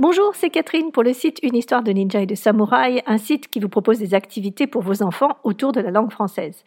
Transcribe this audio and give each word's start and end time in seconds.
Bonjour, 0.00 0.34
c'est 0.34 0.48
Catherine 0.48 0.92
pour 0.92 1.02
le 1.02 1.12
site 1.12 1.40
Une 1.42 1.54
histoire 1.54 1.82
de 1.82 1.92
ninja 1.92 2.22
et 2.22 2.26
de 2.26 2.34
samouraï, 2.34 3.02
un 3.04 3.18
site 3.18 3.48
qui 3.48 3.60
vous 3.60 3.68
propose 3.68 3.98
des 3.98 4.14
activités 4.14 4.66
pour 4.66 4.80
vos 4.80 5.02
enfants 5.02 5.36
autour 5.44 5.72
de 5.72 5.80
la 5.82 5.90
langue 5.90 6.10
française. 6.10 6.64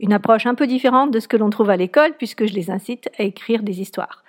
Une 0.00 0.12
approche 0.12 0.46
un 0.46 0.56
peu 0.56 0.66
différente 0.66 1.12
de 1.12 1.20
ce 1.20 1.28
que 1.28 1.36
l'on 1.36 1.48
trouve 1.48 1.70
à 1.70 1.76
l'école 1.76 2.14
puisque 2.18 2.44
je 2.44 2.54
les 2.54 2.72
incite 2.72 3.08
à 3.20 3.22
écrire 3.22 3.62
des 3.62 3.80
histoires. 3.80 4.24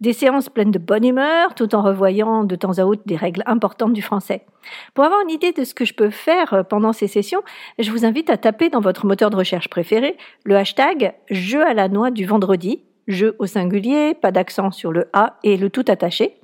Des 0.00 0.14
séances 0.14 0.48
pleines 0.48 0.70
de 0.70 0.78
bonne 0.78 1.04
humeur 1.04 1.54
tout 1.54 1.74
en 1.74 1.82
revoyant 1.82 2.44
de 2.44 2.56
temps 2.56 2.78
à 2.78 2.84
autre 2.84 3.02
des 3.04 3.16
règles 3.16 3.42
importantes 3.44 3.92
du 3.92 4.00
français. 4.00 4.46
Pour 4.94 5.04
avoir 5.04 5.20
une 5.20 5.30
idée 5.30 5.52
de 5.52 5.62
ce 5.62 5.74
que 5.74 5.84
je 5.84 5.92
peux 5.92 6.08
faire 6.08 6.54
euh, 6.54 6.62
pendant 6.62 6.94
ces 6.94 7.08
sessions, 7.08 7.42
je 7.78 7.90
vous 7.90 8.06
invite 8.06 8.30
à 8.30 8.38
taper 8.38 8.70
dans 8.70 8.80
votre 8.80 9.04
moteur 9.04 9.28
de 9.28 9.36
recherche 9.36 9.68
préféré 9.68 10.16
le 10.44 10.56
hashtag 10.56 11.12
jeu 11.28 11.62
à 11.62 11.74
la 11.74 11.90
noix 11.90 12.10
du 12.10 12.24
vendredi, 12.24 12.80
jeu 13.06 13.36
au 13.38 13.44
singulier, 13.44 14.14
pas 14.14 14.32
d'accent 14.32 14.70
sur 14.70 14.92
le 14.92 15.10
A 15.12 15.36
et 15.42 15.58
le 15.58 15.68
tout 15.68 15.84
attaché. 15.88 16.38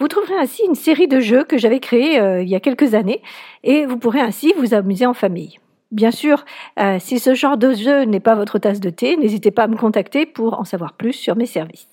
Vous 0.00 0.08
trouverez 0.08 0.36
ainsi 0.38 0.64
une 0.64 0.74
série 0.74 1.08
de 1.08 1.20
jeux 1.20 1.44
que 1.44 1.58
j'avais 1.58 1.78
créés 1.78 2.18
euh, 2.18 2.42
il 2.42 2.48
y 2.48 2.54
a 2.54 2.60
quelques 2.60 2.94
années 2.94 3.22
et 3.62 3.84
vous 3.84 3.98
pourrez 3.98 4.20
ainsi 4.20 4.54
vous 4.56 4.72
amuser 4.72 5.04
en 5.04 5.12
famille. 5.12 5.58
Bien 5.90 6.10
sûr, 6.10 6.46
euh, 6.78 6.96
si 6.98 7.18
ce 7.18 7.34
genre 7.34 7.58
de 7.58 7.74
jeu 7.74 8.04
n'est 8.04 8.18
pas 8.18 8.34
votre 8.34 8.58
tasse 8.58 8.80
de 8.80 8.88
thé, 8.88 9.18
n'hésitez 9.18 9.50
pas 9.50 9.64
à 9.64 9.68
me 9.68 9.76
contacter 9.76 10.24
pour 10.24 10.58
en 10.58 10.64
savoir 10.64 10.94
plus 10.94 11.12
sur 11.12 11.36
mes 11.36 11.44
services. 11.44 11.88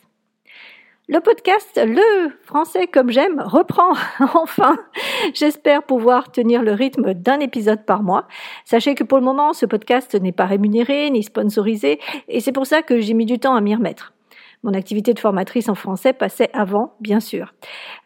Le 1.09 1.19
podcast 1.19 1.77
Le 1.83 2.29
français 2.43 2.87
comme 2.87 3.11
j'aime 3.11 3.41
reprend 3.45 3.91
enfin. 4.35 4.77
J'espère 5.33 5.83
pouvoir 5.83 6.31
tenir 6.31 6.63
le 6.63 6.71
rythme 6.71 7.13
d'un 7.13 7.41
épisode 7.41 7.85
par 7.85 8.03
mois. 8.03 8.25
Sachez 8.63 8.95
que 8.95 9.03
pour 9.03 9.17
le 9.17 9.23
moment, 9.25 9.51
ce 9.51 9.65
podcast 9.65 10.15
n'est 10.15 10.31
pas 10.31 10.45
rémunéré 10.45 11.09
ni 11.09 11.23
sponsorisé 11.23 11.99
et 12.29 12.39
c'est 12.39 12.53
pour 12.53 12.67
ça 12.67 12.83
que 12.83 13.01
j'ai 13.01 13.13
mis 13.13 13.25
du 13.25 13.37
temps 13.37 13.55
à 13.55 13.59
m'y 13.59 13.75
remettre. 13.75 14.13
Mon 14.63 14.73
activité 14.73 15.13
de 15.13 15.19
formatrice 15.19 15.69
en 15.69 15.75
français 15.75 16.13
passait 16.13 16.49
avant, 16.53 16.95
bien 16.99 17.19
sûr. 17.19 17.53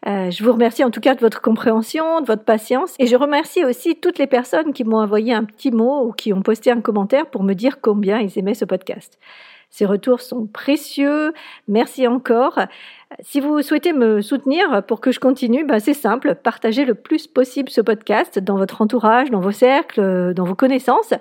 Euh, 0.06 0.30
je 0.30 0.44
vous 0.44 0.52
remercie 0.52 0.84
en 0.84 0.90
tout 0.90 1.00
cas 1.00 1.14
de 1.14 1.20
votre 1.20 1.40
compréhension, 1.40 2.20
de 2.20 2.26
votre 2.26 2.44
patience, 2.44 2.94
et 2.98 3.06
je 3.06 3.16
remercie 3.16 3.64
aussi 3.64 3.96
toutes 3.96 4.18
les 4.18 4.26
personnes 4.26 4.72
qui 4.72 4.84
m'ont 4.84 4.98
envoyé 5.00 5.32
un 5.32 5.44
petit 5.44 5.70
mot 5.70 6.06
ou 6.06 6.12
qui 6.12 6.32
ont 6.32 6.42
posté 6.42 6.70
un 6.70 6.80
commentaire 6.80 7.30
pour 7.30 7.42
me 7.42 7.54
dire 7.54 7.80
combien 7.80 8.20
ils 8.20 8.38
aimaient 8.38 8.54
ce 8.54 8.66
podcast. 8.66 9.18
Ces 9.72 9.86
retours 9.86 10.20
sont 10.20 10.46
précieux. 10.46 11.32
Merci 11.66 12.06
encore. 12.06 12.58
Si 13.20 13.40
vous 13.40 13.62
souhaitez 13.62 13.94
me 13.94 14.20
soutenir 14.20 14.84
pour 14.84 15.00
que 15.00 15.12
je 15.12 15.18
continue, 15.18 15.64
ben 15.64 15.80
c'est 15.80 15.94
simple. 15.94 16.34
Partagez 16.34 16.84
le 16.84 16.94
plus 16.94 17.26
possible 17.26 17.70
ce 17.70 17.80
podcast 17.80 18.38
dans 18.38 18.58
votre 18.58 18.82
entourage, 18.82 19.30
dans 19.30 19.40
vos 19.40 19.50
cercles, 19.50 20.34
dans 20.34 20.44
vos 20.44 20.54
connaissances. 20.54 21.14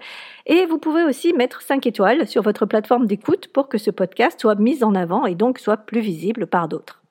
Et 0.47 0.65
vous 0.65 0.79
pouvez 0.79 1.05
aussi 1.05 1.31
mettre 1.31 1.61
5 1.61 1.87
étoiles 1.87 2.27
sur 2.27 2.41
votre 2.41 2.65
plateforme 2.65 3.07
d'écoute 3.07 3.47
pour 3.47 3.69
que 3.69 3.77
ce 3.77 3.89
podcast 3.89 4.41
soit 4.41 4.55
mis 4.55 4.83
en 4.83 4.95
avant 4.95 5.25
et 5.25 5.35
donc 5.35 5.57
soit 5.57 5.77
plus 5.77 6.01
visible 6.01 6.45
par 6.45 6.67
d'autres. 6.67 7.01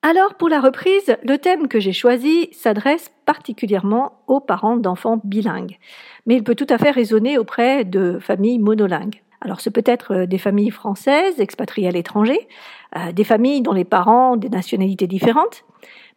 Alors 0.00 0.36
pour 0.36 0.48
la 0.48 0.60
reprise, 0.60 1.16
le 1.22 1.36
thème 1.36 1.68
que 1.68 1.80
j'ai 1.80 1.92
choisi 1.92 2.48
s'adresse 2.52 3.10
particulièrement 3.26 4.22
aux 4.26 4.40
parents 4.40 4.78
d'enfants 4.78 5.20
bilingues, 5.22 5.78
mais 6.24 6.36
il 6.36 6.44
peut 6.44 6.54
tout 6.54 6.66
à 6.70 6.78
fait 6.78 6.92
résonner 6.92 7.36
auprès 7.36 7.84
de 7.84 8.18
familles 8.20 8.58
monolingues. 8.58 9.20
Alors 9.46 9.60
ce 9.60 9.70
peut 9.70 9.84
être 9.86 10.12
euh, 10.12 10.26
des 10.26 10.38
familles 10.38 10.72
françaises 10.72 11.38
expatriées 11.38 11.86
à 11.86 11.92
l'étranger, 11.92 12.48
euh, 12.96 13.12
des 13.12 13.22
familles 13.22 13.62
dont 13.62 13.72
les 13.72 13.84
parents 13.84 14.32
ont 14.32 14.36
des 14.36 14.48
nationalités 14.48 15.06
différentes, 15.06 15.64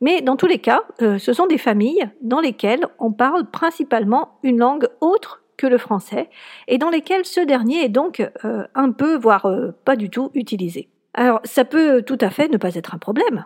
mais 0.01 0.21
dans 0.21 0.35
tous 0.35 0.47
les 0.47 0.57
cas, 0.57 0.81
euh, 1.03 1.19
ce 1.19 1.31
sont 1.31 1.45
des 1.45 1.59
familles 1.59 2.09
dans 2.23 2.39
lesquelles 2.39 2.87
on 2.97 3.11
parle 3.11 3.45
principalement 3.45 4.39
une 4.41 4.57
langue 4.57 4.87
autre 4.99 5.43
que 5.57 5.67
le 5.67 5.77
français 5.77 6.31
et 6.67 6.79
dans 6.79 6.89
lesquelles 6.89 7.23
ce 7.23 7.41
dernier 7.41 7.83
est 7.83 7.89
donc 7.89 8.25
un 8.43 8.91
peu, 8.91 9.17
voire 9.17 9.45
pas 9.83 9.97
du 9.97 10.09
tout 10.09 10.31
utilisé. 10.33 10.87
Alors, 11.13 11.41
ça 11.43 11.65
peut 11.65 12.01
tout 12.01 12.17
à 12.21 12.29
fait 12.29 12.47
ne 12.47 12.55
pas 12.55 12.75
être 12.75 12.95
un 12.95 12.97
problème, 12.97 13.43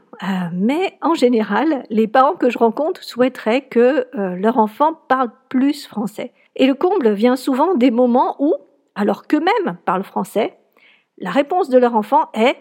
mais 0.54 0.96
en 1.02 1.16
général, 1.16 1.86
les 1.90 2.06
parents 2.06 2.36
que 2.36 2.52
je 2.52 2.60
rencontre 2.60 3.04
souhaiteraient 3.04 3.62
que 3.62 4.06
leur 4.14 4.60
enfant 4.60 4.94
parle 5.08 5.32
plus 5.50 5.88
français. 5.88 6.34
Et 6.56 6.68
le 6.68 6.76
comble 6.76 7.14
vient 7.14 7.36
souvent 7.36 7.74
des 7.74 7.90
moments 7.90 8.36
où, 8.38 8.54
alors 8.96 9.28
qu'eux-mêmes 9.28 9.78
parlent 9.86 10.04
français, 10.04 10.58
la 11.18 11.32
réponse 11.32 11.70
de 11.70 11.78
leur 11.78 11.96
enfant 11.96 12.30
est 12.34 12.58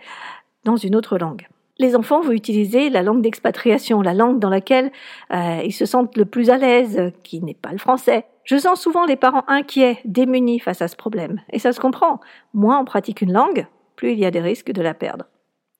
dans 0.65 0.77
une 0.77 0.97
autre 0.97 1.19
langue. 1.19 1.49
Les 1.79 1.97
enfants 1.97 2.21
vont 2.21 2.33
utiliser 2.33 2.91
la 2.91 3.03
langue 3.03 3.23
d'expatriation, 3.23 4.03
la 4.03 4.15
langue 4.15 4.39
dans 4.39 4.51
laquelle 4.51 4.93
euh, 5.33 5.63
ils 5.65 5.73
se 5.73 5.87
sentent 5.87 6.17
le 6.17 6.25
plus 6.25 6.51
à 6.51 6.59
l'aise, 6.59 7.13
qui 7.23 7.41
n'est 7.43 7.55
pas 7.55 7.73
le 7.73 7.79
français. 7.79 8.27
Je 8.45 8.57
sens 8.57 8.81
souvent 8.81 9.07
les 9.07 9.17
parents 9.17 9.45
inquiets, 9.49 9.99
démunis 10.05 10.61
face 10.61 10.83
à 10.83 10.89
ce 10.89 10.97
problème. 10.97 11.41
Et 11.51 11.59
ça 11.59 11.73
se 11.73 11.81
comprend. 11.81 12.21
Moins 12.55 12.79
on 12.79 12.85
pratique 12.85 13.23
une 13.23 13.33
langue, 13.33 13.67
plus 13.97 14.13
il 14.13 14.19
y 14.19 14.27
a 14.27 14.31
des 14.31 14.41
risques 14.41 14.73
de 14.73 14.83
la 14.83 14.95
perdre. 14.95 15.25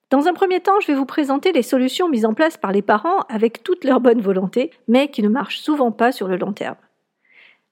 Dans 0.09 0.27
un 0.27 0.33
premier 0.33 0.59
temps, 0.59 0.79
je 0.79 0.87
vais 0.87 0.93
vous 0.93 1.05
présenter 1.05 1.51
les 1.51 1.63
solutions 1.63 2.09
mises 2.09 2.25
en 2.25 2.33
place 2.33 2.57
par 2.57 2.71
les 2.71 2.81
parents 2.81 3.21
avec 3.29 3.63
toute 3.63 3.83
leur 3.83 3.99
bonne 3.99 4.21
volonté, 4.21 4.71
mais 4.87 5.07
qui 5.07 5.23
ne 5.23 5.29
marchent 5.29 5.59
souvent 5.59 5.91
pas 5.91 6.11
sur 6.11 6.27
le 6.27 6.37
long 6.37 6.53
terme. 6.53 6.75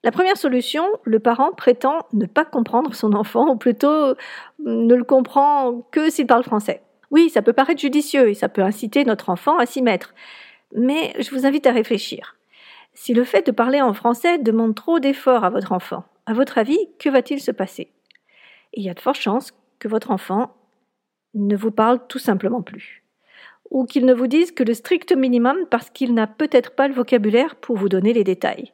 La 0.03 0.11
première 0.11 0.37
solution, 0.37 0.85
le 1.03 1.19
parent 1.19 1.51
prétend 1.51 2.07
ne 2.13 2.25
pas 2.25 2.45
comprendre 2.45 2.95
son 2.95 3.13
enfant, 3.13 3.47
ou 3.49 3.55
plutôt 3.55 4.15
ne 4.59 4.95
le 4.95 5.03
comprend 5.03 5.87
que 5.91 6.09
s'il 6.09 6.25
parle 6.25 6.43
français. 6.43 6.81
Oui, 7.11 7.29
ça 7.29 7.41
peut 7.41 7.53
paraître 7.53 7.81
judicieux 7.81 8.29
et 8.29 8.33
ça 8.33 8.49
peut 8.49 8.63
inciter 8.63 9.05
notre 9.05 9.29
enfant 9.29 9.57
à 9.57 9.65
s'y 9.65 9.81
mettre. 9.81 10.15
Mais 10.73 11.13
je 11.19 11.29
vous 11.31 11.45
invite 11.45 11.67
à 11.67 11.71
réfléchir. 11.71 12.37
Si 12.93 13.13
le 13.13 13.23
fait 13.23 13.45
de 13.45 13.51
parler 13.51 13.81
en 13.81 13.93
français 13.93 14.37
demande 14.37 14.75
trop 14.75 14.99
d'efforts 14.99 15.43
à 15.43 15.49
votre 15.49 15.71
enfant, 15.71 16.03
à 16.25 16.33
votre 16.33 16.57
avis, 16.57 16.79
que 16.99 17.09
va-t-il 17.09 17.39
se 17.39 17.51
passer? 17.51 17.91
Il 18.73 18.83
y 18.83 18.89
a 18.89 18.93
de 18.93 18.99
fortes 18.99 19.19
chances 19.19 19.51
que 19.79 19.87
votre 19.87 20.11
enfant 20.11 20.55
ne 21.33 21.55
vous 21.55 21.71
parle 21.71 21.99
tout 22.07 22.19
simplement 22.19 22.61
plus. 22.61 23.03
Ou 23.69 23.85
qu'il 23.85 24.05
ne 24.05 24.13
vous 24.13 24.27
dise 24.27 24.51
que 24.51 24.63
le 24.63 24.73
strict 24.73 25.15
minimum 25.15 25.57
parce 25.69 25.89
qu'il 25.89 26.13
n'a 26.13 26.27
peut-être 26.27 26.71
pas 26.75 26.87
le 26.87 26.93
vocabulaire 26.93 27.55
pour 27.55 27.77
vous 27.77 27.89
donner 27.89 28.13
les 28.13 28.23
détails. 28.23 28.71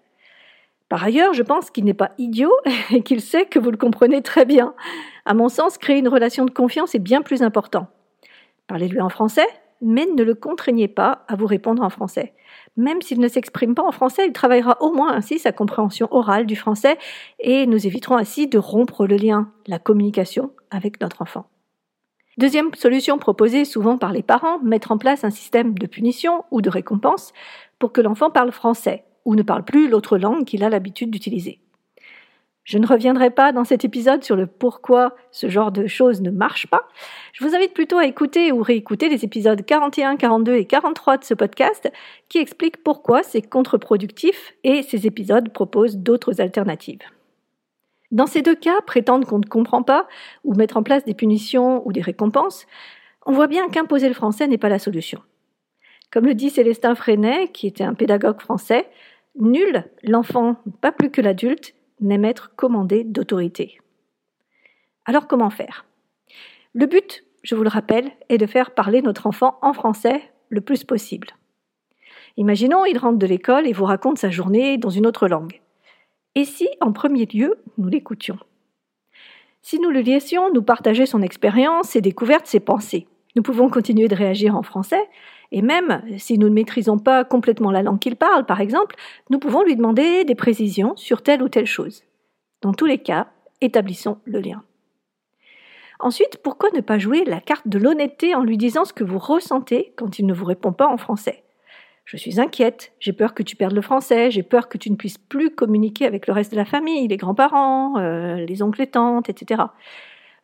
Par 0.89 1.03
ailleurs, 1.03 1.33
je 1.33 1.43
pense 1.43 1.69
qu'il 1.69 1.85
n'est 1.85 1.93
pas 1.93 2.11
idiot 2.17 2.53
et 2.91 3.01
qu'il 3.01 3.21
sait 3.21 3.45
que 3.45 3.59
vous 3.59 3.71
le 3.71 3.77
comprenez 3.77 4.21
très 4.21 4.45
bien. 4.45 4.73
À 5.25 5.33
mon 5.33 5.49
sens, 5.49 5.77
créer 5.77 5.97
une 5.97 6.07
relation 6.07 6.45
de 6.45 6.51
confiance 6.51 6.95
est 6.95 6.99
bien 6.99 7.21
plus 7.21 7.41
important. 7.41 7.87
Parlez-lui 8.67 9.01
en 9.01 9.09
français, 9.09 9.47
mais 9.81 10.05
ne 10.05 10.23
le 10.23 10.35
contraignez 10.35 10.87
pas 10.87 11.25
à 11.27 11.35
vous 11.35 11.45
répondre 11.45 11.83
en 11.83 11.89
français. 11.89 12.33
Même 12.77 13.01
s'il 13.01 13.19
ne 13.19 13.27
s'exprime 13.27 13.75
pas 13.75 13.83
en 13.83 13.91
français, 13.91 14.25
il 14.27 14.33
travaillera 14.33 14.77
au 14.81 14.91
moins 14.91 15.13
ainsi 15.13 15.39
sa 15.39 15.51
compréhension 15.51 16.07
orale 16.11 16.45
du 16.45 16.55
français 16.55 16.97
et 17.39 17.65
nous 17.65 17.85
éviterons 17.85 18.17
ainsi 18.17 18.47
de 18.47 18.57
rompre 18.57 19.05
le 19.05 19.17
lien, 19.17 19.51
la 19.67 19.79
communication 19.79 20.51
avec 20.71 21.01
notre 21.01 21.21
enfant. 21.21 21.47
Deuxième 22.37 22.73
solution 22.75 23.17
proposée 23.17 23.65
souvent 23.65 23.97
par 23.97 24.11
les 24.11 24.21
parents, 24.21 24.59
mettre 24.59 24.91
en 24.91 24.97
place 24.97 25.23
un 25.23 25.31
système 25.31 25.77
de 25.77 25.87
punition 25.87 26.45
ou 26.51 26.61
de 26.61 26.69
récompense 26.69 27.33
pour 27.79 27.91
que 27.91 28.01
l'enfant 28.01 28.29
parle 28.29 28.51
français 28.51 29.03
ou 29.27 29.35
ne 29.35 29.43
parle 29.43 29.65
plus 29.65 29.89
l'autre 29.89 30.17
langue 30.17 30.45
qu'il 30.45 30.63
a 30.63 30.69
l'habitude 30.69 31.11
d'utiliser. 31.11 31.59
Je 32.63 32.77
ne 32.77 32.87
reviendrai 32.87 33.29
pas 33.29 33.51
dans 33.51 33.65
cet 33.65 33.83
épisode 33.83 34.23
sur 34.23 34.37
le 34.37 34.47
pourquoi 34.47 35.15
ce 35.31 35.49
genre 35.49 35.73
de 35.73 35.85
choses 35.85 36.21
ne 36.21 36.31
marche 36.31 36.67
pas. 36.67 36.87
Je 37.33 37.43
vous 37.43 37.53
invite 37.53 37.73
plutôt 37.73 37.97
à 37.97 38.05
écouter 38.05 38.53
ou 38.53 38.61
réécouter 38.61 39.09
les 39.09 39.25
épisodes 39.25 39.65
41, 39.65 40.15
42 40.15 40.55
et 40.55 40.65
43 40.65 41.17
de 41.17 41.23
ce 41.25 41.33
podcast 41.33 41.91
qui 42.29 42.37
expliquent 42.37 42.81
pourquoi 42.83 43.21
c'est 43.21 43.41
contre-productif 43.41 44.53
et 44.63 44.81
ces 44.81 45.05
épisodes 45.07 45.51
proposent 45.51 45.97
d'autres 45.97 46.39
alternatives. 46.39 47.03
Dans 48.11 48.27
ces 48.27 48.41
deux 48.41 48.55
cas, 48.55 48.79
prétendre 48.85 49.27
qu'on 49.27 49.39
ne 49.39 49.45
comprend 49.45 49.83
pas 49.83 50.07
ou 50.45 50.53
mettre 50.53 50.77
en 50.77 50.83
place 50.83 51.03
des 51.03 51.13
punitions 51.13 51.85
ou 51.85 51.91
des 51.91 52.01
récompenses, 52.01 52.65
on 53.25 53.33
voit 53.33 53.47
bien 53.47 53.67
qu'imposer 53.67 54.07
le 54.07 54.13
français 54.13 54.47
n'est 54.47 54.57
pas 54.57 54.69
la 54.69 54.79
solution. 54.79 55.21
Comme 56.11 56.25
le 56.25 56.33
dit 56.33 56.49
Célestin 56.49 56.95
Freinet, 56.95 57.49
qui 57.49 57.67
était 57.67 57.83
un 57.83 57.93
pédagogue 57.93 58.39
français, 58.39 58.89
Nul, 59.39 59.85
l'enfant, 60.03 60.57
pas 60.81 60.91
plus 60.91 61.11
que 61.11 61.21
l'adulte, 61.21 61.75
n'aime 62.01 62.25
être 62.25 62.55
commandé 62.55 63.03
d'autorité. 63.03 63.79
Alors 65.05 65.27
comment 65.27 65.49
faire? 65.49 65.85
Le 66.73 66.85
but, 66.85 67.23
je 67.43 67.55
vous 67.55 67.63
le 67.63 67.69
rappelle, 67.69 68.11
est 68.29 68.37
de 68.37 68.45
faire 68.45 68.71
parler 68.71 69.01
notre 69.01 69.27
enfant 69.27 69.57
en 69.61 69.73
français 69.73 70.21
le 70.49 70.61
plus 70.61 70.83
possible. 70.83 71.29
Imaginons, 72.37 72.85
il 72.85 72.97
rentre 72.97 73.19
de 73.19 73.27
l'école 73.27 73.67
et 73.67 73.73
vous 73.73 73.85
raconte 73.85 74.17
sa 74.17 74.29
journée 74.29 74.77
dans 74.77 74.89
une 74.89 75.07
autre 75.07 75.27
langue. 75.27 75.61
Et 76.35 76.45
si, 76.45 76.67
en 76.81 76.91
premier 76.91 77.25
lieu, 77.25 77.59
nous 77.77 77.89
l'écoutions? 77.89 78.37
Si 79.61 79.79
nous 79.79 79.89
le 79.89 80.01
laissions 80.01 80.51
nous 80.53 80.61
partager 80.61 81.05
son 81.05 81.21
expérience, 81.21 81.89
ses 81.89 82.01
découvertes, 82.01 82.47
ses 82.47 82.59
pensées, 82.59 83.07
nous 83.35 83.43
pouvons 83.43 83.69
continuer 83.69 84.07
de 84.07 84.15
réagir 84.15 84.55
en 84.55 84.63
français, 84.63 85.07
et 85.51 85.61
même 85.61 86.01
si 86.17 86.37
nous 86.37 86.49
ne 86.49 86.53
maîtrisons 86.53 86.97
pas 86.97 87.23
complètement 87.23 87.71
la 87.71 87.83
langue 87.83 87.99
qu'il 87.99 88.15
parle, 88.15 88.45
par 88.45 88.61
exemple, 88.61 88.95
nous 89.29 89.39
pouvons 89.39 89.63
lui 89.63 89.75
demander 89.75 90.23
des 90.25 90.35
précisions 90.35 90.95
sur 90.95 91.21
telle 91.21 91.41
ou 91.41 91.49
telle 91.49 91.65
chose. 91.65 92.03
Dans 92.61 92.73
tous 92.73 92.85
les 92.85 92.97
cas, 92.97 93.27
établissons 93.61 94.17
le 94.25 94.39
lien. 94.39 94.63
Ensuite, 95.99 96.37
pourquoi 96.43 96.69
ne 96.75 96.81
pas 96.81 96.99
jouer 96.99 97.23
la 97.25 97.39
carte 97.39 97.67
de 97.67 97.79
l'honnêteté 97.79 98.35
en 98.35 98.43
lui 98.43 98.57
disant 98.57 98.85
ce 98.85 98.93
que 98.93 99.03
vous 99.03 99.17
ressentez 99.17 99.93
quand 99.95 100.19
il 100.19 100.25
ne 100.25 100.33
vous 100.33 100.45
répond 100.45 100.71
pas 100.71 100.87
en 100.87 100.97
français? 100.97 101.43
Je 102.05 102.15
suis 102.15 102.39
inquiète, 102.39 102.93
j'ai 102.99 103.11
peur 103.11 103.33
que 103.33 103.43
tu 103.43 103.55
perdes 103.55 103.73
le 103.73 103.81
français, 103.81 104.31
j'ai 104.31 104.43
peur 104.43 104.69
que 104.69 104.77
tu 104.77 104.89
ne 104.89 104.95
puisses 104.95 105.17
plus 105.17 105.49
communiquer 105.49 106.05
avec 106.05 106.27
le 106.27 106.33
reste 106.33 106.51
de 106.51 106.55
la 106.55 106.63
famille, 106.63 107.07
les 107.07 107.17
grands-parents, 107.17 107.97
euh, 107.97 108.45
les 108.45 108.61
oncles 108.61 108.83
et 108.83 108.87
tantes, 108.87 109.29
etc. 109.29 109.63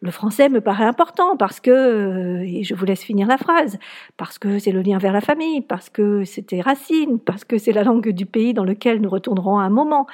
Le 0.04 0.12
français 0.12 0.50
me 0.50 0.60
paraît 0.60 0.84
important 0.84 1.38
parce 1.38 1.62
que, 1.62 1.72
euh, 1.72 2.44
et 2.46 2.66
je 2.66 2.76
vous 2.76 2.84
laisse 2.84 3.02
finir 3.02 3.26
la 3.26 3.38
phrase, 3.38 3.80
parce 4.18 4.38
que 4.38 4.60
c'est 4.60 4.74
le 4.74 4.82
lien 4.82 4.98
vers 4.98 5.14
la 5.14 5.22
famille, 5.22 5.62
parce 5.62 5.90
que 5.90 6.26
c'était 6.26 6.60
racine, 6.60 7.20
parce 7.20 7.46
que 7.46 7.58
c'est 7.58 7.72
la 7.72 7.86
langue 7.86 8.10
du 8.10 8.26
pays 8.26 8.54
dans 8.54 8.66
lequel 8.66 9.00
nous 9.00 9.10
retournerons 9.10 9.60
à 9.60 9.64
un 9.64 9.70
moment. 9.70 10.06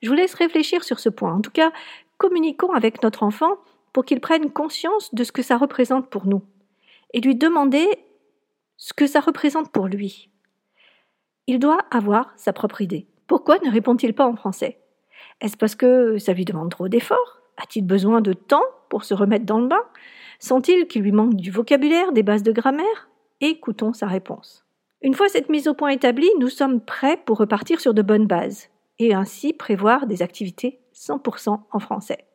Je 0.00 0.08
vous 0.08 0.14
laisse 0.14 0.32
réfléchir 0.32 0.84
sur 0.84 0.98
ce 0.98 1.10
point. 1.10 1.34
En 1.34 1.42
tout 1.42 1.50
cas, 1.50 1.70
communiquons 2.16 2.72
avec 2.72 3.02
notre 3.02 3.24
enfant 3.24 3.58
pour 3.92 4.06
qu'il 4.06 4.20
prenne 4.20 4.50
conscience 4.50 5.14
de 5.14 5.22
ce 5.22 5.32
que 5.32 5.42
ça 5.42 5.58
représente 5.58 6.08
pour 6.08 6.26
nous 6.26 6.40
et 7.12 7.20
lui 7.20 7.36
demander 7.36 7.86
ce 8.78 8.94
que 8.94 9.06
ça 9.06 9.20
représente 9.20 9.70
pour 9.70 9.86
lui. 9.86 10.30
Il 11.46 11.58
doit 11.58 11.80
avoir 11.90 12.32
sa 12.36 12.54
propre 12.54 12.80
idée. 12.80 13.06
Pourquoi 13.26 13.58
ne 13.58 13.70
répond-il 13.70 14.14
pas 14.14 14.26
en 14.26 14.34
français? 14.34 14.78
Est-ce 15.42 15.58
parce 15.58 15.74
que 15.74 16.16
ça 16.16 16.32
lui 16.32 16.46
demande 16.46 16.70
trop 16.70 16.88
d'efforts? 16.88 17.42
A-t-il 17.58 17.84
besoin 17.84 18.22
de 18.22 18.32
temps 18.32 18.64
pour 18.88 19.04
se 19.04 19.14
remettre 19.14 19.44
dans 19.44 19.60
le 19.60 19.68
bain 19.68 19.82
Sent-il 20.38 20.86
qu'il 20.86 21.02
lui 21.02 21.12
manque 21.12 21.34
du 21.34 21.50
vocabulaire, 21.50 22.12
des 22.12 22.22
bases 22.22 22.42
de 22.42 22.52
grammaire? 22.52 23.08
Écoutons 23.40 23.92
sa 23.92 24.06
réponse. 24.06 24.64
Une 25.02 25.14
fois 25.14 25.28
cette 25.28 25.48
mise 25.48 25.68
au 25.68 25.74
point 25.74 25.90
établie, 25.90 26.30
nous 26.38 26.48
sommes 26.48 26.80
prêts 26.80 27.18
pour 27.24 27.38
repartir 27.38 27.80
sur 27.80 27.94
de 27.94 28.02
bonnes 28.02 28.26
bases 28.26 28.68
et 28.98 29.14
ainsi 29.14 29.52
prévoir 29.52 30.06
des 30.06 30.22
activités 30.22 30.80
100% 30.94 31.60
en 31.70 31.78
français. 31.78 32.26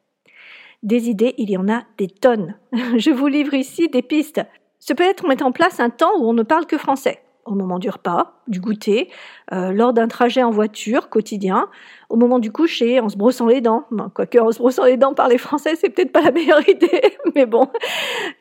Des 0.83 1.09
idées, 1.09 1.35
il 1.37 1.49
y 1.49 1.57
en 1.57 1.69
a 1.69 1.83
des 1.97 2.07
tonnes. 2.07 2.55
Je 2.97 3.11
vous 3.11 3.27
livre 3.27 3.53
ici 3.53 3.87
des 3.87 4.01
pistes. 4.01 4.41
Ce 4.79 4.93
peut 4.93 5.03
être 5.03 5.27
mettre 5.27 5.45
en 5.45 5.51
place 5.51 5.79
un 5.79 5.89
temps 5.89 6.17
où 6.19 6.27
on 6.27 6.33
ne 6.33 6.43
parle 6.43 6.65
que 6.65 6.77
français 6.77 7.21
au 7.45 7.55
moment 7.55 7.79
du 7.79 7.89
repas, 7.89 8.41
du 8.47 8.59
goûter, 8.59 9.09
euh, 9.51 9.71
lors 9.71 9.93
d'un 9.93 10.07
trajet 10.07 10.43
en 10.43 10.51
voiture 10.51 11.09
quotidien, 11.09 11.69
au 12.09 12.15
moment 12.15 12.39
du 12.39 12.51
coucher, 12.51 12.99
en 12.99 13.09
se 13.09 13.17
brossant 13.17 13.47
les 13.47 13.61
dents. 13.61 13.85
quoique 14.13 14.37
en 14.37 14.51
se 14.51 14.59
brossant 14.59 14.85
les 14.85 14.97
dents 14.97 15.13
par 15.13 15.27
les 15.27 15.37
Français, 15.37 15.75
c'est 15.75 15.89
peut-être 15.89 16.11
pas 16.11 16.21
la 16.21 16.31
meilleure 16.33 16.67
idée, 16.67 17.17
mais 17.35 17.45
bon, 17.45 17.67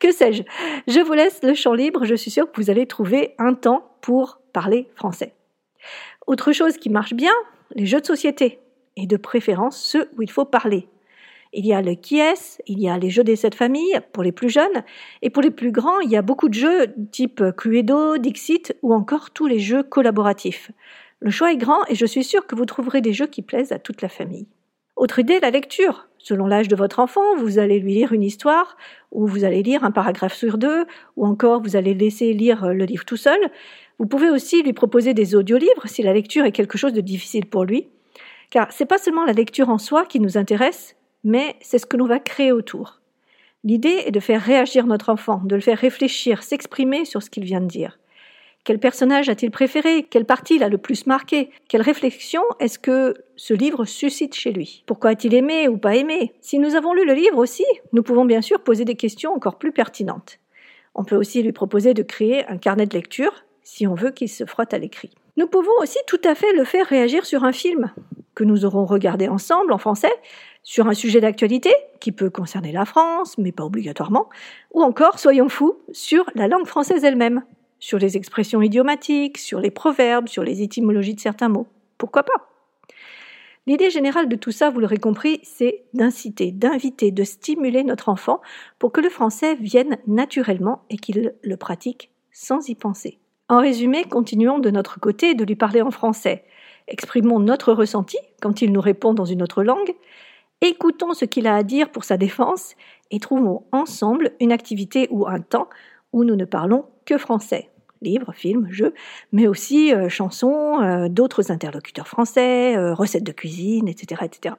que 0.00 0.12
sais-je? 0.12 0.42
Je 0.86 1.00
vous 1.00 1.14
laisse 1.14 1.42
le 1.42 1.54
champ 1.54 1.74
libre, 1.74 2.04
je 2.04 2.14
suis 2.14 2.30
sûre 2.30 2.50
que 2.50 2.60
vous 2.60 2.70
allez 2.70 2.86
trouver 2.86 3.34
un 3.38 3.54
temps 3.54 3.84
pour 4.00 4.40
parler 4.52 4.88
français. 4.94 5.34
Autre 6.26 6.52
chose 6.52 6.76
qui 6.76 6.90
marche 6.90 7.14
bien, 7.14 7.32
les 7.74 7.86
jeux 7.86 8.00
de 8.00 8.06
société, 8.06 8.60
et 8.96 9.06
de 9.06 9.16
préférence 9.16 9.78
ceux 9.78 10.10
où 10.16 10.22
il 10.22 10.30
faut 10.30 10.44
parler. 10.44 10.88
Il 11.52 11.66
y 11.66 11.72
a 11.72 11.82
le 11.82 11.94
qui 11.94 12.20
est, 12.20 12.62
il 12.66 12.78
y 12.78 12.88
a 12.88 12.96
les 12.96 13.10
jeux 13.10 13.24
des 13.24 13.34
sept 13.34 13.56
familles 13.56 14.00
pour 14.12 14.22
les 14.22 14.30
plus 14.30 14.48
jeunes, 14.48 14.84
et 15.20 15.30
pour 15.30 15.42
les 15.42 15.50
plus 15.50 15.72
grands, 15.72 15.98
il 16.00 16.10
y 16.10 16.16
a 16.16 16.22
beaucoup 16.22 16.48
de 16.48 16.54
jeux 16.54 16.86
type 17.10 17.42
Cluedo, 17.56 18.18
Dixit 18.18 18.76
ou 18.82 18.94
encore 18.94 19.30
tous 19.30 19.46
les 19.46 19.58
jeux 19.58 19.82
collaboratifs. 19.82 20.70
Le 21.18 21.30
choix 21.30 21.52
est 21.52 21.56
grand 21.56 21.84
et 21.88 21.96
je 21.96 22.06
suis 22.06 22.24
sûre 22.24 22.46
que 22.46 22.54
vous 22.54 22.66
trouverez 22.66 23.00
des 23.00 23.12
jeux 23.12 23.26
qui 23.26 23.42
plaisent 23.42 23.72
à 23.72 23.78
toute 23.78 24.00
la 24.00 24.08
famille. 24.08 24.46
Autre 24.96 25.18
idée, 25.18 25.40
la 25.40 25.50
lecture. 25.50 26.06
Selon 26.18 26.46
l'âge 26.46 26.68
de 26.68 26.76
votre 26.76 27.00
enfant, 27.00 27.34
vous 27.36 27.58
allez 27.58 27.80
lui 27.80 27.94
lire 27.94 28.12
une 28.12 28.22
histoire, 28.22 28.76
ou 29.10 29.26
vous 29.26 29.44
allez 29.44 29.62
lire 29.62 29.82
un 29.82 29.90
paragraphe 29.90 30.34
sur 30.34 30.58
deux, 30.58 30.84
ou 31.16 31.26
encore 31.26 31.62
vous 31.62 31.74
allez 31.74 31.94
laisser 31.94 32.32
lire 32.32 32.74
le 32.74 32.84
livre 32.84 33.04
tout 33.04 33.16
seul. 33.16 33.40
Vous 33.98 34.06
pouvez 34.06 34.30
aussi 34.30 34.62
lui 34.62 34.74
proposer 34.74 35.14
des 35.14 35.34
audiolivres 35.34 35.86
si 35.86 36.02
la 36.02 36.12
lecture 36.12 36.44
est 36.44 36.52
quelque 36.52 36.78
chose 36.78 36.92
de 36.92 37.00
difficile 37.00 37.46
pour 37.46 37.64
lui. 37.64 37.88
Car 38.50 38.70
c'est 38.72 38.86
pas 38.86 38.98
seulement 38.98 39.24
la 39.24 39.32
lecture 39.32 39.70
en 39.70 39.78
soi 39.78 40.04
qui 40.04 40.20
nous 40.20 40.36
intéresse, 40.36 40.96
mais 41.24 41.56
c'est 41.60 41.78
ce 41.78 41.86
que 41.86 41.96
l'on 41.96 42.06
va 42.06 42.18
créer 42.18 42.52
autour. 42.52 43.00
L'idée 43.64 44.02
est 44.06 44.10
de 44.10 44.20
faire 44.20 44.42
réagir 44.42 44.86
notre 44.86 45.10
enfant, 45.10 45.42
de 45.44 45.54
le 45.54 45.60
faire 45.60 45.78
réfléchir, 45.78 46.42
s'exprimer 46.42 47.04
sur 47.04 47.22
ce 47.22 47.30
qu'il 47.30 47.44
vient 47.44 47.60
de 47.60 47.66
dire. 47.66 47.98
Quel 48.64 48.78
personnage 48.78 49.28
a-t-il 49.28 49.50
préféré? 49.50 50.06
Quelle 50.08 50.26
partie 50.26 50.58
l'a 50.58 50.68
le 50.68 50.76
plus 50.78 51.06
marqué? 51.06 51.50
Quelle 51.68 51.80
réflexion 51.80 52.42
est-ce 52.58 52.78
que 52.78 53.14
ce 53.36 53.54
livre 53.54 53.86
suscite 53.86 54.34
chez 54.34 54.52
lui? 54.52 54.82
Pourquoi 54.86 55.10
a-t-il 55.10 55.34
aimé 55.34 55.66
ou 55.68 55.78
pas 55.78 55.96
aimé? 55.96 56.34
Si 56.40 56.58
nous 56.58 56.74
avons 56.74 56.92
lu 56.92 57.06
le 57.06 57.14
livre 57.14 57.38
aussi, 57.38 57.64
nous 57.92 58.02
pouvons 58.02 58.26
bien 58.26 58.42
sûr 58.42 58.60
poser 58.60 58.84
des 58.84 58.96
questions 58.96 59.32
encore 59.32 59.58
plus 59.58 59.72
pertinentes. 59.72 60.38
On 60.94 61.04
peut 61.04 61.16
aussi 61.16 61.42
lui 61.42 61.52
proposer 61.52 61.94
de 61.94 62.02
créer 62.02 62.46
un 62.48 62.58
carnet 62.58 62.86
de 62.86 62.94
lecture 62.94 63.44
si 63.62 63.86
on 63.86 63.94
veut 63.94 64.10
qu'il 64.10 64.28
se 64.28 64.44
frotte 64.44 64.74
à 64.74 64.78
l'écrit. 64.78 65.10
Nous 65.36 65.46
pouvons 65.46 65.72
aussi 65.80 65.98
tout 66.06 66.20
à 66.24 66.34
fait 66.34 66.52
le 66.52 66.64
faire 66.64 66.86
réagir 66.86 67.24
sur 67.24 67.44
un 67.44 67.52
film 67.52 67.92
que 68.34 68.44
nous 68.44 68.64
aurons 68.64 68.84
regardé 68.84 69.28
ensemble 69.28 69.72
en 69.72 69.78
français, 69.78 70.12
sur 70.62 70.86
un 70.86 70.94
sujet 70.94 71.20
d'actualité 71.20 71.72
qui 72.00 72.12
peut 72.12 72.30
concerner 72.30 72.72
la 72.72 72.84
France, 72.84 73.38
mais 73.38 73.52
pas 73.52 73.64
obligatoirement, 73.64 74.28
ou 74.72 74.82
encore, 74.82 75.18
soyons 75.18 75.48
fous, 75.48 75.78
sur 75.92 76.24
la 76.34 76.48
langue 76.48 76.66
française 76.66 77.04
elle-même, 77.04 77.44
sur 77.78 77.98
les 77.98 78.16
expressions 78.16 78.62
idiomatiques, 78.62 79.38
sur 79.38 79.60
les 79.60 79.70
proverbes, 79.70 80.28
sur 80.28 80.42
les 80.42 80.62
étymologies 80.62 81.14
de 81.14 81.20
certains 81.20 81.48
mots. 81.48 81.66
Pourquoi 81.98 82.22
pas? 82.22 82.50
L'idée 83.66 83.90
générale 83.90 84.28
de 84.28 84.36
tout 84.36 84.52
ça, 84.52 84.70
vous 84.70 84.80
l'aurez 84.80 84.98
compris, 84.98 85.40
c'est 85.42 85.84
d'inciter, 85.92 86.50
d'inviter, 86.50 87.10
de 87.10 87.24
stimuler 87.24 87.84
notre 87.84 88.08
enfant 88.08 88.40
pour 88.78 88.90
que 88.90 89.00
le 89.00 89.10
français 89.10 89.54
vienne 89.54 89.98
naturellement 90.06 90.82
et 90.90 90.96
qu'il 90.96 91.34
le 91.42 91.56
pratique 91.56 92.10
sans 92.32 92.68
y 92.68 92.74
penser. 92.74 93.18
En 93.48 93.60
résumé, 93.60 94.04
continuons 94.04 94.58
de 94.58 94.70
notre 94.70 94.98
côté 94.98 95.34
de 95.34 95.44
lui 95.44 95.56
parler 95.56 95.82
en 95.82 95.90
français. 95.90 96.44
Exprimons 96.88 97.38
notre 97.38 97.72
ressenti 97.72 98.16
quand 98.40 98.62
il 98.62 98.72
nous 98.72 98.80
répond 98.80 99.12
dans 99.12 99.24
une 99.24 99.42
autre 99.42 99.62
langue 99.62 99.94
Écoutons 100.62 101.14
ce 101.14 101.24
qu'il 101.24 101.46
a 101.46 101.56
à 101.56 101.62
dire 101.62 101.90
pour 101.90 102.04
sa 102.04 102.18
défense 102.18 102.74
et 103.10 103.18
trouvons 103.18 103.64
ensemble 103.72 104.32
une 104.40 104.52
activité 104.52 105.08
ou 105.10 105.26
un 105.26 105.40
temps 105.40 105.68
où 106.12 106.22
nous 106.22 106.36
ne 106.36 106.44
parlons 106.44 106.84
que 107.06 107.16
français. 107.16 107.70
Livres, 108.02 108.32
films, 108.34 108.68
jeux, 108.70 108.92
mais 109.32 109.46
aussi 109.46 109.94
euh, 109.94 110.08
chansons, 110.08 110.82
euh, 110.82 111.08
d'autres 111.08 111.50
interlocuteurs 111.50 112.08
français, 112.08 112.76
euh, 112.76 112.94
recettes 112.94 113.24
de 113.24 113.32
cuisine, 113.32 113.88
etc., 113.88 114.22
etc. 114.24 114.54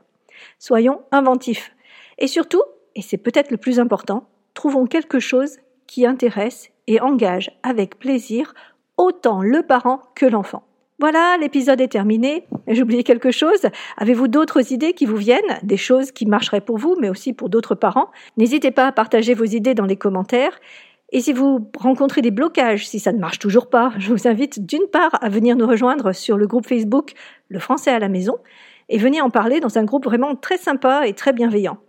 Soyons 0.57 1.01
inventifs. 1.12 1.71
Et 2.18 2.27
surtout, 2.27 2.63
et 2.95 3.01
c'est 3.01 3.18
peut-être 3.18 3.51
le 3.51 3.57
plus 3.57 3.80
important, 3.80 4.27
trouvons 4.54 4.86
quelque 4.86 5.19
chose 5.19 5.57
qui 5.86 6.06
intéresse 6.06 6.71
et 6.88 7.00
engage 7.00 7.51
avec 7.63 8.00
plaisir 8.00 8.54
autant 8.97 9.42
le 9.42 9.63
parent 9.63 10.01
que 10.15 10.25
l'enfant. 10.25 10.63
Voilà, 11.01 11.36
l'épisode 11.42 11.81
est 11.81 11.88
terminé. 11.88 12.45
J'ai 12.68 12.83
oublié 12.83 13.01
quelque 13.01 13.31
chose. 13.31 13.65
Avez-vous 13.98 14.27
d'autres 14.27 14.71
idées 14.71 14.94
qui 14.94 15.07
vous 15.07 15.15
viennent, 15.15 15.57
des 15.63 15.75
choses 15.75 16.12
qui 16.12 16.27
marcheraient 16.27 16.62
pour 16.62 16.77
vous, 16.77 16.95
mais 17.01 17.09
aussi 17.09 17.33
pour 17.33 17.50
d'autres 17.50 17.74
parents? 17.74 18.12
N'hésitez 18.38 18.69
pas 18.69 18.86
à 18.86 18.92
partager 18.92 19.33
vos 19.33 19.45
idées 19.45 19.74
dans 19.74 19.88
les 19.88 19.95
commentaires. 19.95 20.59
Et 21.12 21.19
si 21.19 21.33
vous 21.33 21.71
rencontrez 21.75 22.21
des 22.21 22.30
blocages, 22.30 22.88
si 22.88 23.00
ça 23.00 23.13
ne 23.13 23.18
marche 23.18 23.39
toujours 23.39 23.68
pas, 23.68 23.94
je 23.98 24.13
vous 24.13 24.27
invite 24.27 24.63
d'une 24.68 24.86
part 24.92 25.18
à 25.24 25.30
venir 25.30 25.56
nous 25.56 25.65
rejoindre 25.65 26.13
sur 26.13 26.38
le 26.38 26.45
groupe 26.45 26.68
Facebook 26.68 27.13
Le 27.50 27.57
Français 27.57 27.89
à 27.89 27.97
la 27.97 28.07
maison 28.07 28.38
et 28.88 29.00
venez 29.00 29.21
en 29.21 29.31
parler 29.31 29.59
dans 29.59 29.80
un 29.80 29.86
groupe 29.86 30.06
vraiment 30.06 30.36
très 30.36 30.59
sympa 30.59 31.07
et 31.07 31.13
très 31.13 31.33
bienveillant. 31.33 31.80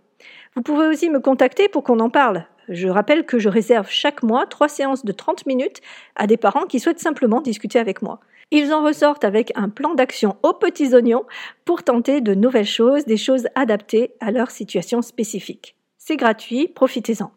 Vous 0.55 0.63
pouvez 0.63 0.87
aussi 0.87 1.11
me 1.11 1.19
contacter 1.19 1.69
pour 1.69 1.83
qu'on 1.83 1.99
en 1.99 2.09
parle. 2.09 2.47
Je 2.67 2.87
rappelle 2.87 3.27
que 3.27 3.37
je 3.37 3.49
réserve 3.49 3.89
chaque 3.91 4.23
mois 4.23 4.47
trois 4.47 4.69
séances 4.69 5.05
de 5.05 5.11
30 5.11 5.45
minutes 5.45 5.81
à 6.15 6.25
des 6.25 6.37
parents 6.37 6.65
qui 6.65 6.79
souhaitent 6.79 6.99
simplement 6.99 7.41
discuter 7.41 7.77
avec 7.77 8.01
moi. 8.01 8.19
Ils 8.55 8.71
en 8.71 8.83
ressortent 8.83 9.23
avec 9.23 9.51
un 9.55 9.67
plan 9.67 9.95
d'action 9.95 10.37
aux 10.43 10.53
petits 10.53 10.93
oignons 10.93 11.25
pour 11.65 11.81
tenter 11.81 12.21
de 12.21 12.35
nouvelles 12.35 12.67
choses, 12.67 13.03
des 13.05 13.17
choses 13.17 13.47
adaptées 13.55 14.11
à 14.19 14.29
leur 14.29 14.51
situation 14.51 15.01
spécifique. 15.01 15.75
C'est 15.97 16.17
gratuit, 16.17 16.67
profitez-en. 16.67 17.31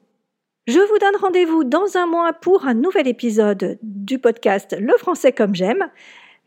Je 0.66 0.78
vous 0.78 0.98
donne 0.98 1.16
rendez-vous 1.18 1.64
dans 1.64 1.96
un 1.96 2.06
mois 2.06 2.34
pour 2.34 2.66
un 2.66 2.74
nouvel 2.74 3.08
épisode 3.08 3.78
du 3.82 4.18
podcast 4.18 4.76
Le 4.78 4.92
français 4.98 5.32
comme 5.32 5.54
j'aime. 5.54 5.88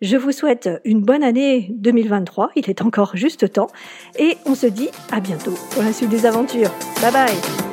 Je 0.01 0.17
vous 0.17 0.31
souhaite 0.31 0.69
une 0.85 1.01
bonne 1.01 1.23
année 1.23 1.69
2023, 1.71 2.51
il 2.55 2.69
est 2.69 2.83
encore 2.83 3.17
juste 3.17 3.51
temps, 3.51 3.67
et 4.19 4.37
on 4.45 4.53
se 4.53 4.67
dit 4.67 4.89
à 5.11 5.19
bientôt 5.19 5.55
pour 5.71 5.81
la 5.81 5.93
suite 5.93 6.09
des 6.09 6.27
aventures. 6.27 6.71
Bye 7.01 7.11
bye 7.11 7.68